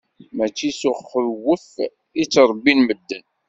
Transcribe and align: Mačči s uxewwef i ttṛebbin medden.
Mačči 0.35 0.69
s 0.79 0.81
uxewwef 0.91 1.69
i 2.21 2.23
ttṛebbin 2.25 2.79
medden. 2.87 3.25